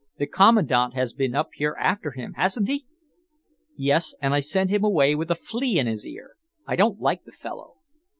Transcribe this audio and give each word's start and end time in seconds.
The 0.17 0.25
Commandant 0.25 0.95
has 0.95 1.13
been 1.13 1.35
up 1.35 1.49
here 1.53 1.77
after 1.79 2.09
him, 2.09 2.33
hasn't 2.33 2.67
he?" 2.67 2.87
"Yes, 3.75 4.15
and 4.19 4.33
I 4.33 4.39
sent 4.39 4.71
him 4.71 4.83
away 4.83 5.13
with 5.13 5.29
a 5.29 5.35
flea 5.35 5.77
in 5.77 5.85
his 5.85 6.07
ear! 6.07 6.31
I 6.65 6.75
don't 6.75 6.99
like 6.99 7.23
the 7.23 7.31
fellow." 7.31 7.75